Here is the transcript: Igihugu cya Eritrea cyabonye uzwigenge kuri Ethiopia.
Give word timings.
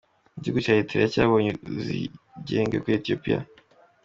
Igihugu 0.37 0.59
cya 0.63 0.73
Eritrea 0.77 1.11
cyabonye 1.13 1.51
uzwigenge 1.69 2.75
kuri 2.81 2.95
Ethiopia. 2.99 3.39